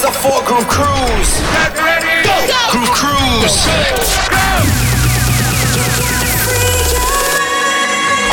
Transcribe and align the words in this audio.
hands 0.00 0.04
up 0.04 0.22
for 0.22 0.46
Groove 0.46 0.68
Cruise. 0.68 1.40
Groove 2.70 2.90
Cruise. 2.90 3.66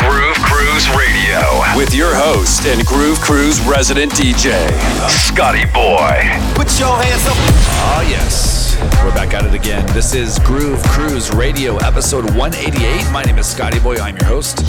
Groove 0.00 0.36
Cruise 0.44 0.88
Radio 0.96 1.76
with 1.76 1.94
your 1.94 2.14
host 2.14 2.66
and 2.66 2.84
Groove 2.86 3.20
Cruise 3.20 3.60
resident 3.62 4.12
DJ, 4.12 4.68
Scotty 5.08 5.64
Boy. 5.66 6.22
Put 6.54 6.78
your 6.78 6.96
hands 6.96 7.26
up. 7.26 7.36
Oh, 7.36 8.06
yes. 8.08 8.76
We're 9.04 9.14
back 9.14 9.34
at 9.34 9.44
it 9.44 9.54
again. 9.54 9.84
This 9.92 10.14
is 10.14 10.38
Groove 10.40 10.82
Cruise 10.84 11.32
Radio, 11.34 11.76
episode 11.78 12.24
188. 12.36 13.10
My 13.12 13.22
name 13.24 13.38
is 13.38 13.46
Scotty 13.46 13.80
Boy. 13.80 13.96
I'm 13.96 14.16
your 14.16 14.26
host. 14.26 14.62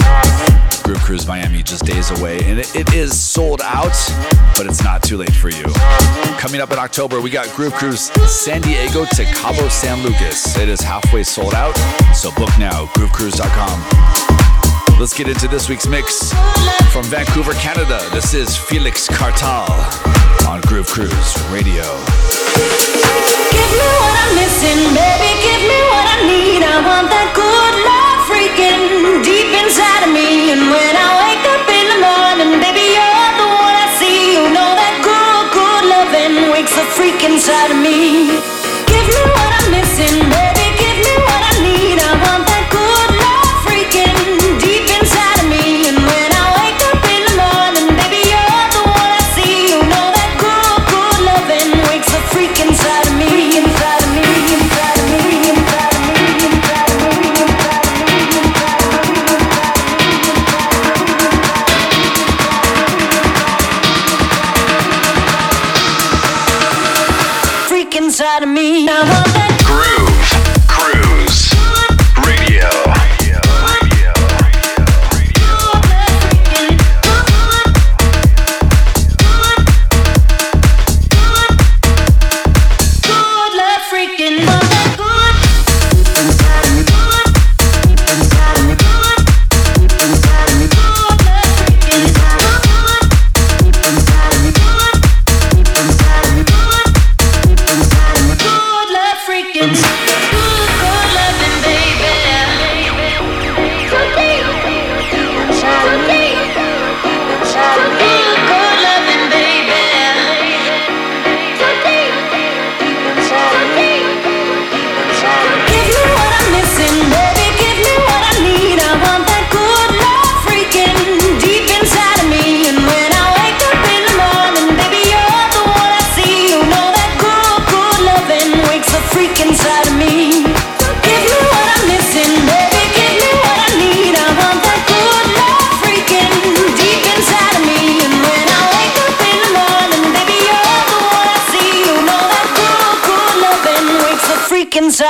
Groove 0.90 1.04
Cruise 1.04 1.28
Miami, 1.28 1.62
just 1.62 1.86
days 1.86 2.10
away. 2.20 2.40
And 2.46 2.58
it, 2.58 2.76
it 2.76 2.96
is 2.96 3.14
sold 3.14 3.62
out, 3.62 3.94
but 4.58 4.66
it's 4.66 4.84
not 4.84 5.04
too 5.04 5.18
late 5.18 5.36
for 5.36 5.50
you. 5.50 5.66
Coming 6.42 6.62
up 6.62 6.72
in 6.72 6.80
October, 6.80 7.22
we 7.22 7.30
got 7.30 7.48
Groove 7.56 7.74
Cruise 7.74 8.10
San 8.26 8.62
Diego 8.62 9.06
to 9.06 9.24
Cabo 9.26 9.70
San 9.70 10.02
Lucas. 10.02 10.58
It 10.58 10.68
is 10.68 10.82
halfway 10.82 11.22
sold 11.22 11.54
out, 11.54 11.78
so 12.16 12.32
book 12.32 12.50
now, 12.58 12.88
groovecruise.com. 12.98 15.00
Let's 15.00 15.16
get 15.16 15.28
into 15.28 15.48
this 15.48 15.70
week's 15.70 15.86
mix 15.86 16.34
from 16.92 17.04
Vancouver, 17.04 17.54
Canada. 17.54 18.02
This 18.12 18.34
is 18.34 18.58
Felix 18.58 19.08
Cartal 19.08 19.70
on 20.50 20.62
Groove 20.62 20.88
Cruise 20.88 21.38
Radio. 21.52 21.86
Give 23.54 23.70
me 23.78 23.78
what 23.78 24.14
I'm 24.26 24.42
missing, 24.42 24.82
baby. 24.98 25.38
Give 25.38 25.62
me 25.70 25.80
what 25.86 26.02
I 26.02 26.18
need. 26.26 26.66
I 26.66 26.82
want 26.82 27.14
that 27.14 27.30
good 27.38 27.76
love 27.86 28.26
freaking 28.26 29.29
deep 29.60 29.66
inside 29.66 30.04
of 30.08 30.14
me. 30.14 30.52
And 30.52 30.62
when 30.70 30.96
I 30.96 31.10
wake 31.24 31.46
up 31.48 31.68
in 31.70 31.86
the 31.88 32.00
morning, 32.00 32.60
baby, 32.60 32.86
you're 32.96 33.32
the 33.38 33.48
one 33.48 33.76
I 33.76 33.88
see. 34.00 34.34
You 34.34 34.44
know 34.54 34.72
that 34.76 34.96
good, 35.04 35.46
good 35.54 35.84
loving 35.90 36.52
wakes 36.52 36.76
a 36.78 36.86
freak 36.96 37.24
inside 37.24 37.72
of 37.72 37.78
me. 37.78 38.40
Give 38.88 39.06
me 39.08 39.22
what 39.36 39.52
I'm 39.60 39.72
missing, 39.72 40.30
baby. 40.30 40.59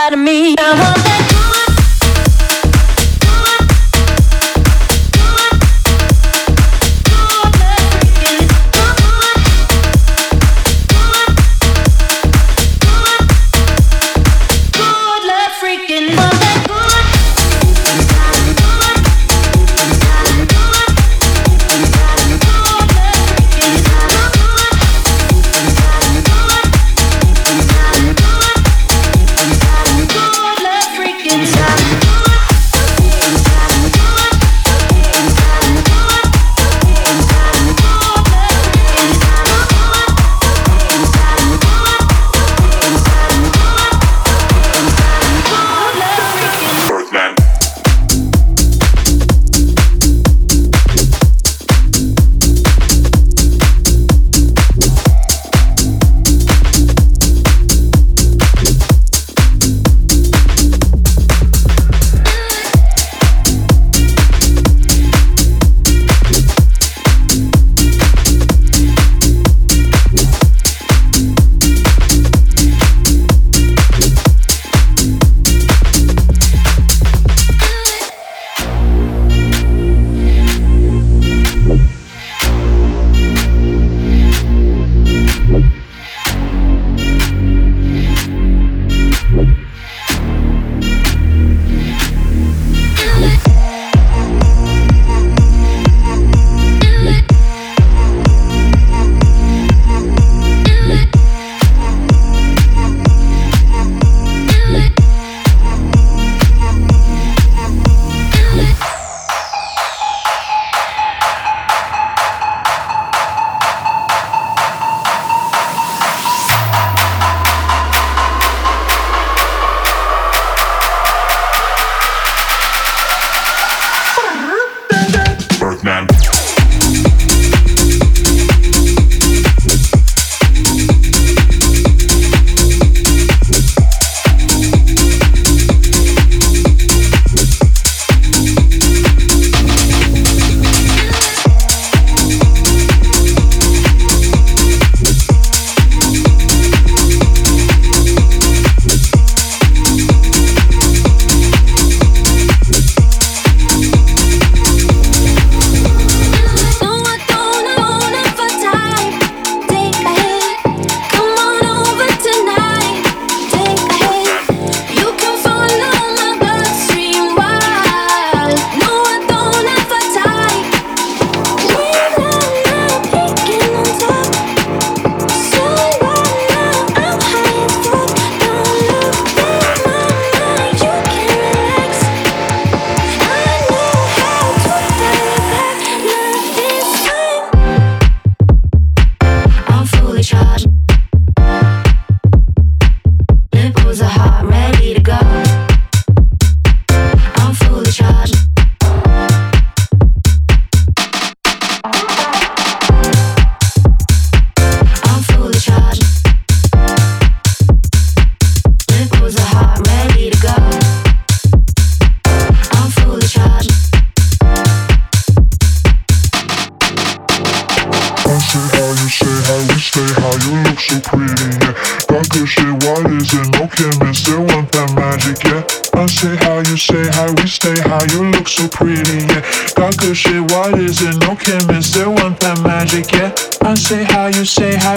Inside 0.09 0.13
of 0.13 0.19
me. 0.19 0.55
Uh-huh. 0.57 1.08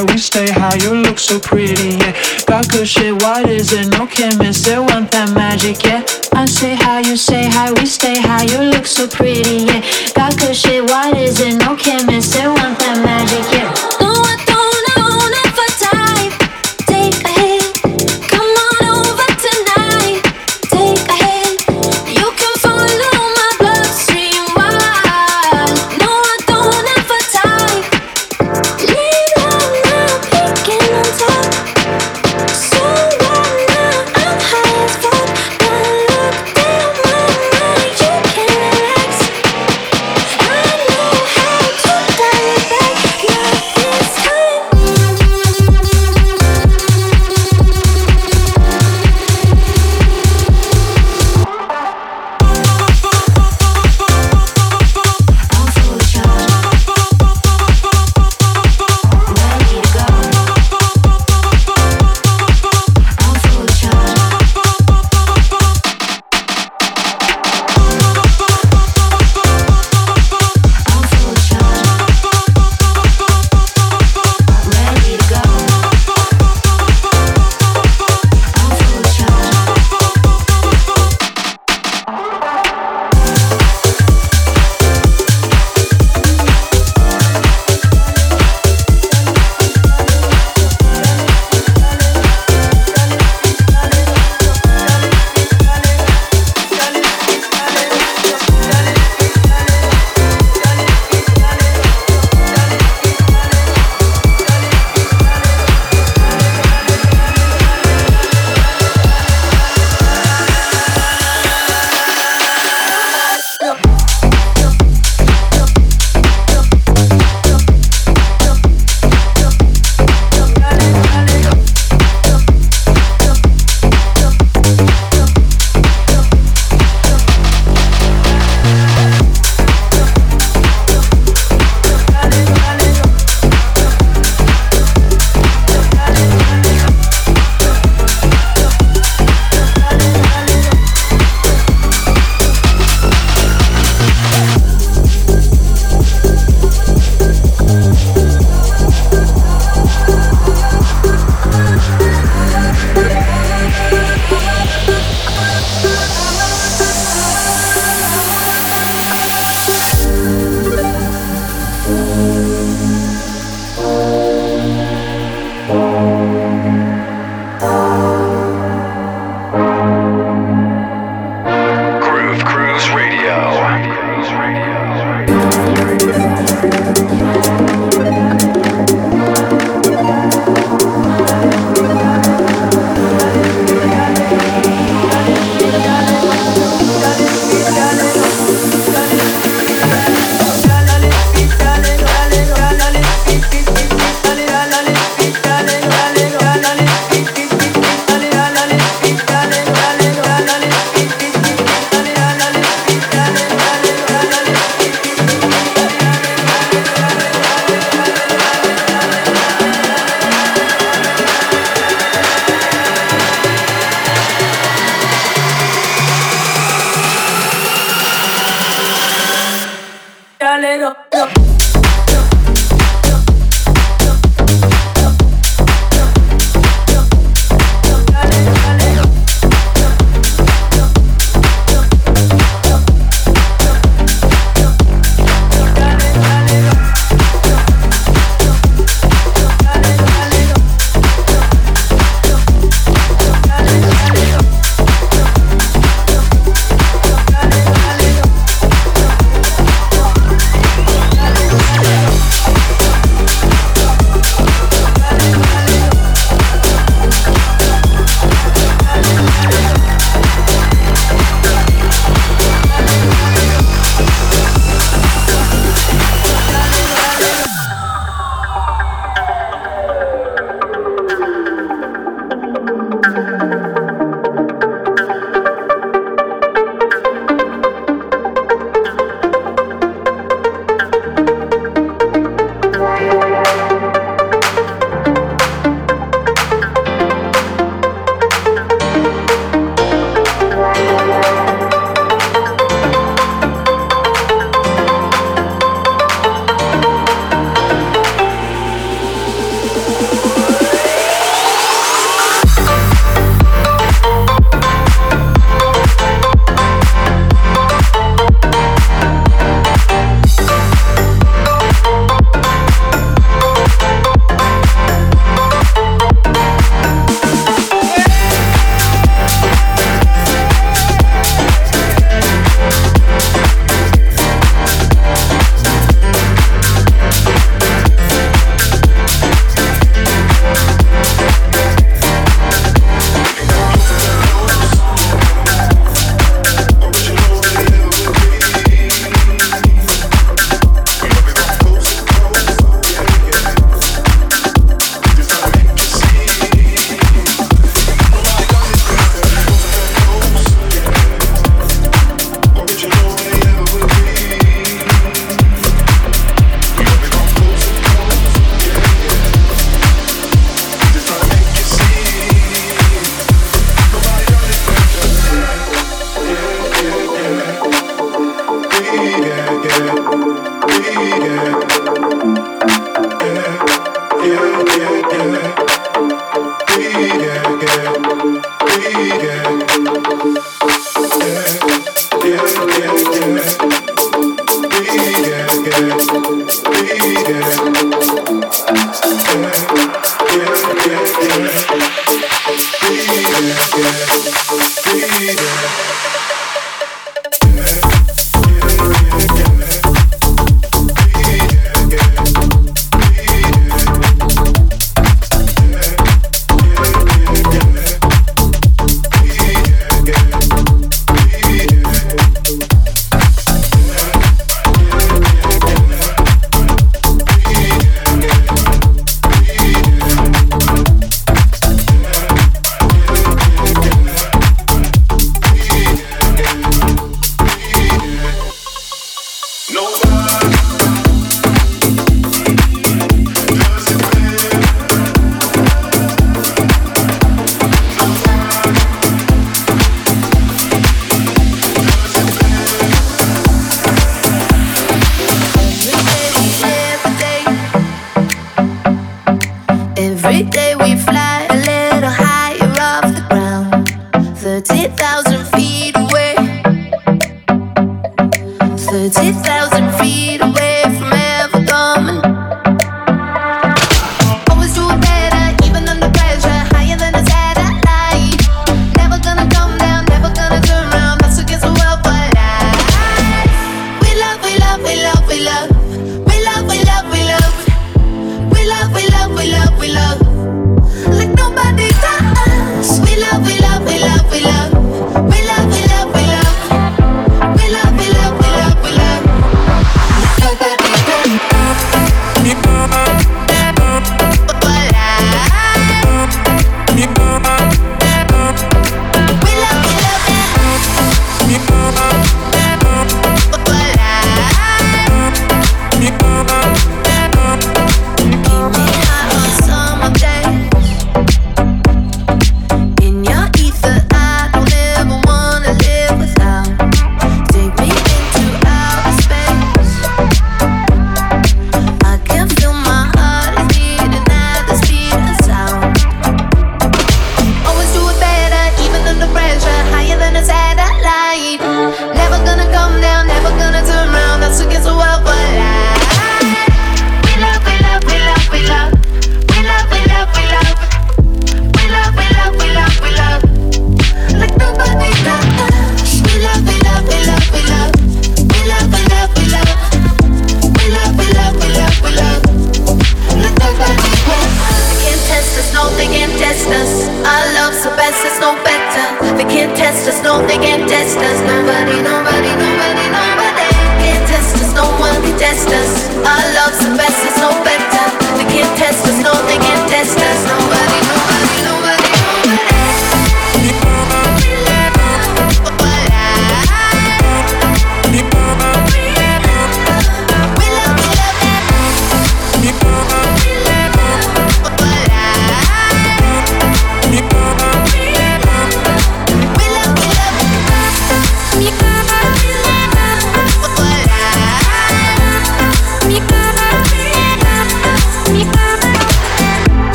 We 0.00 0.16
stay 0.16 0.48
high, 0.48 0.76
you 0.76 0.94
look 0.94 1.18
so 1.18 1.38
pretty, 1.38 1.96
yeah. 1.96 2.12
Got 2.46 2.68
good 2.70 2.88
shit, 2.88 3.20
is 3.48 3.72
it? 3.72 3.88
No 3.90 4.06
chemist, 4.06 4.64
they 4.64 4.78
want 4.78 5.10
that 5.10 5.34
magic, 5.34 5.84
yeah. 5.84 6.02
I 6.32 6.46
say 6.46 6.74
how 6.74 6.98
you 6.98 7.16
say 7.16 7.50
hi, 7.50 7.72
we 7.72 7.84
stay 7.84 8.18
high, 8.18 8.44
you 8.44 8.70
look 8.70 8.86
so 8.86 9.06
pretty, 9.06 9.64
yeah. 9.68 9.82
Got 10.14 10.38
good 10.38 10.56
shit, 10.56 10.84
is 11.16 11.40
it? 11.40 11.58
No 11.58 11.76
chemist, 11.76 12.32
they 12.32 12.46
want 12.46 12.78
that 12.78 13.02
magic, 13.04 13.44
yeah. 13.52 13.91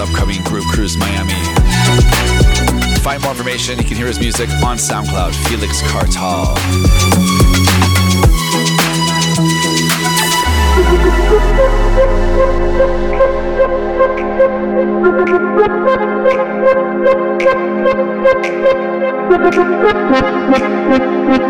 upcoming 0.00 0.42
Groove 0.44 0.64
Cruise 0.72 0.96
Miami. 0.96 1.34
Find 3.00 3.22
more 3.22 3.32
information, 3.32 3.78
you 3.78 3.84
can 3.84 3.96
hear 3.96 4.06
his 4.06 4.18
music 4.18 4.48
on 4.64 4.78
SoundCloud, 4.78 5.34
Felix 5.46 5.82
Cartal. 5.82 6.56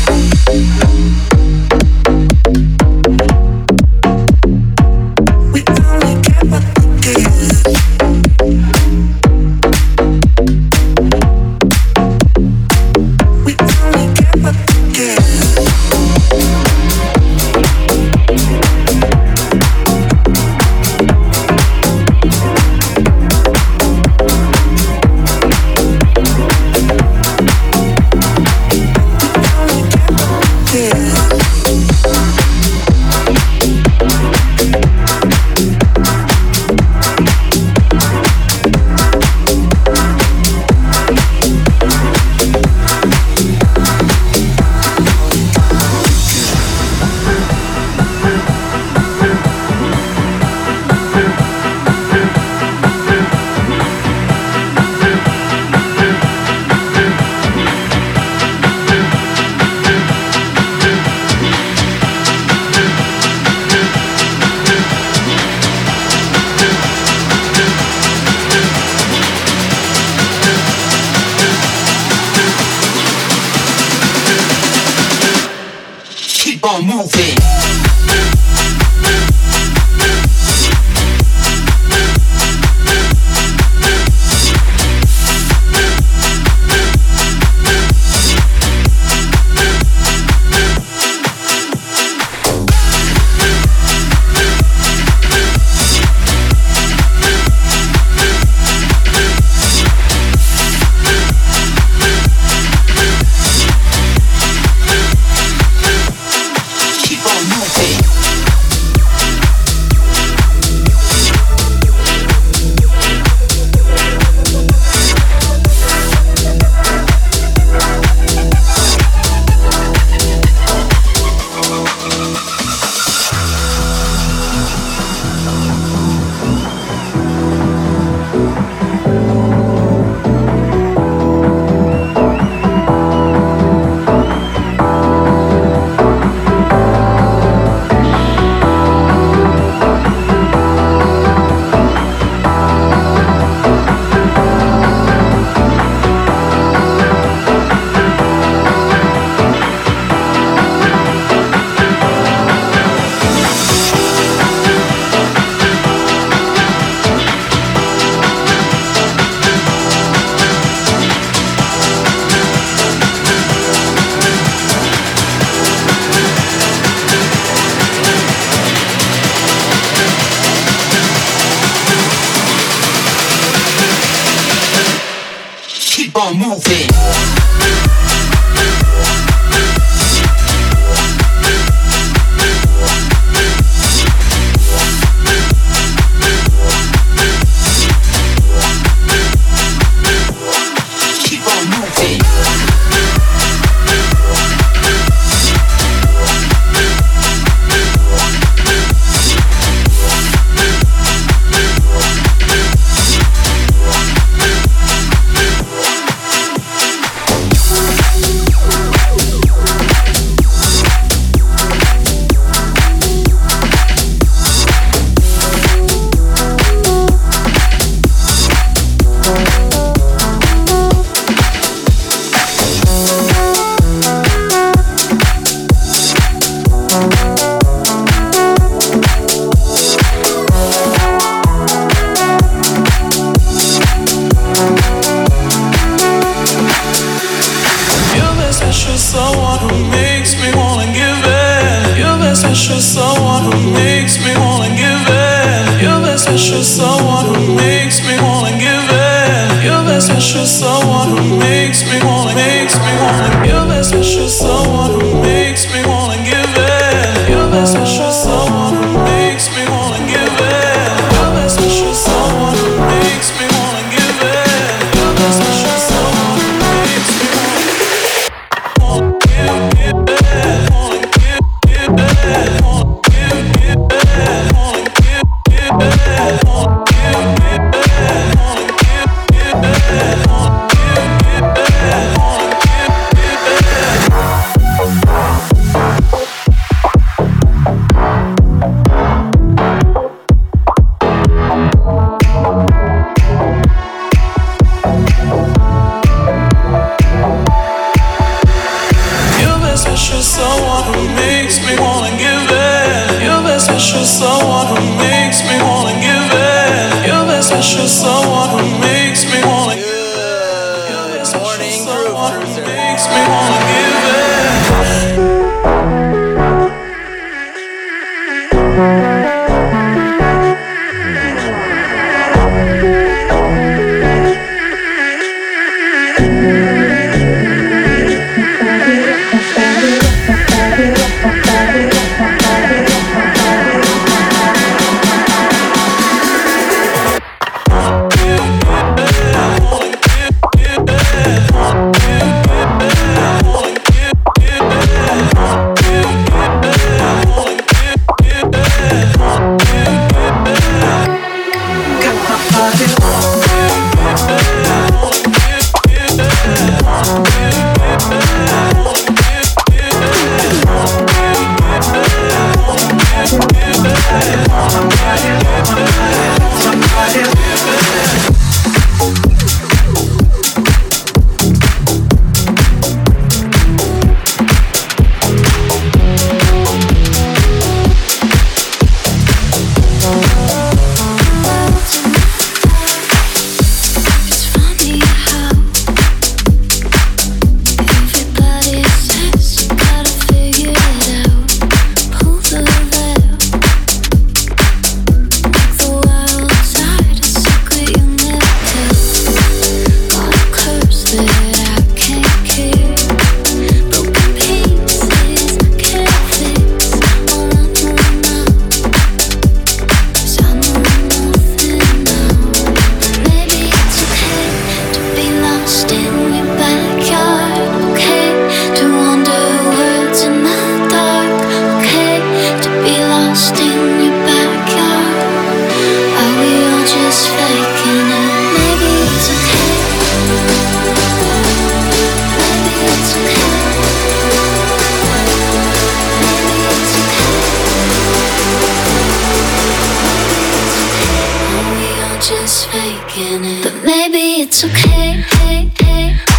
it. 443.43 443.63
But 443.63 443.83
maybe 443.83 444.41
it's 444.41 444.63
okay. 444.63 445.21
Hey, 445.21 445.71
hey. 445.79 446.30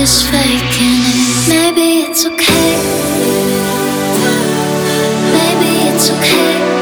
just 0.00 0.24
faking 0.24 1.02
it. 1.14 1.48
Maybe 1.48 2.02
it's 2.02 2.26
okay. 2.26 2.74
Maybe 5.36 5.70
it's 5.88 6.10
okay. 6.10 6.73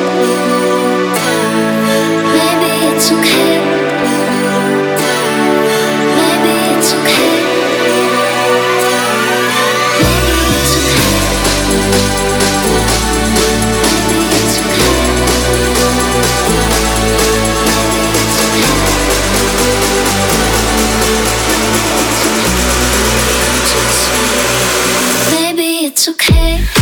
it's 26.05 26.09
okay. 26.09 26.82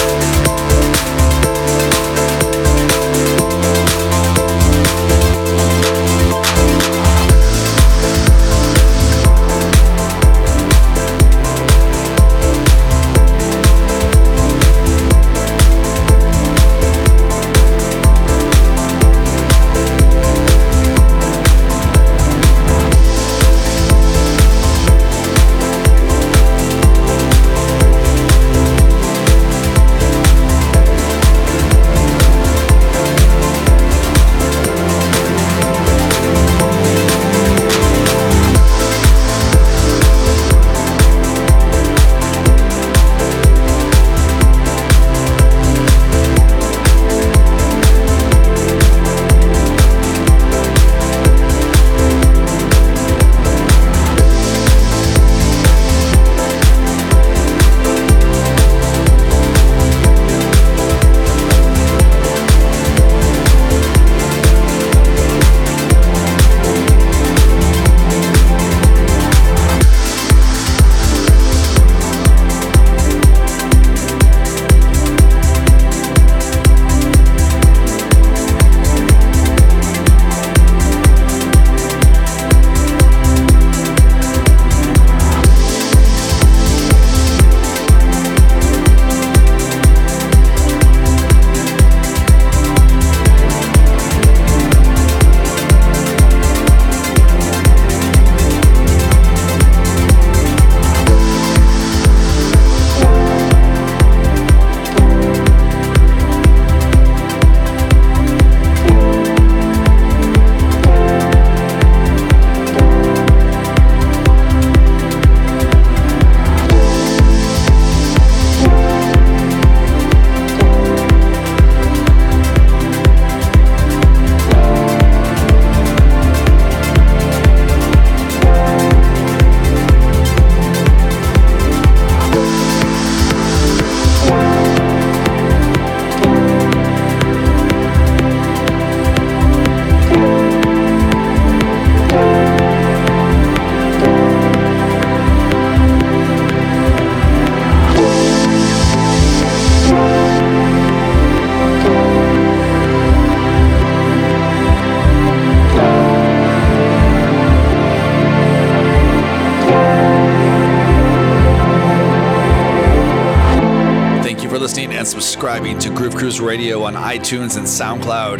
Radio 166.41 166.83
on 166.83 166.95
iTunes 166.95 167.57
and 167.57 167.65
SoundCloud. 167.65 168.39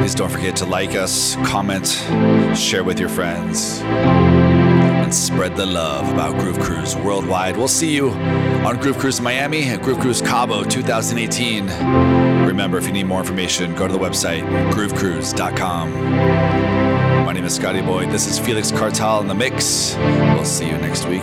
Please 0.00 0.14
don't 0.14 0.30
forget 0.30 0.56
to 0.56 0.64
like 0.64 0.94
us, 0.94 1.36
comment, 1.46 1.86
share 2.56 2.84
with 2.84 2.98
your 2.98 3.08
friends, 3.08 3.80
and 3.80 5.12
spread 5.12 5.56
the 5.56 5.66
love 5.66 6.12
about 6.12 6.38
Groove 6.38 6.58
Cruise 6.60 6.96
worldwide. 6.96 7.56
We'll 7.56 7.68
see 7.68 7.94
you 7.94 8.10
on 8.10 8.78
Groove 8.80 8.98
Cruise 8.98 9.20
Miami 9.20 9.64
and 9.64 9.82
Groove 9.82 10.00
Cruise 10.00 10.22
Cabo 10.22 10.62
2018. 10.64 11.66
Remember, 12.46 12.78
if 12.78 12.86
you 12.86 12.92
need 12.92 13.06
more 13.06 13.20
information, 13.20 13.74
go 13.74 13.86
to 13.86 13.92
the 13.92 13.98
website 13.98 14.42
groovecruise.com. 14.72 15.92
My 17.24 17.32
name 17.32 17.44
is 17.44 17.54
Scotty 17.54 17.82
Boy. 17.82 18.06
This 18.06 18.26
is 18.26 18.38
Felix 18.38 18.70
Cartal 18.70 19.20
in 19.20 19.28
the 19.28 19.34
mix. 19.34 19.96
We'll 19.96 20.44
see 20.44 20.66
you 20.66 20.78
next 20.78 21.06
week. 21.06 21.22